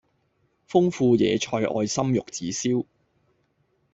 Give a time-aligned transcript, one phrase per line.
[0.67, 2.87] 豐富野菜愛心玉子燒